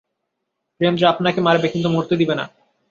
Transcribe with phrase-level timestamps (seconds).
[0.81, 2.45] প্রেম যা আপনাকে মারবে কিন্তু মরতে দিবে না।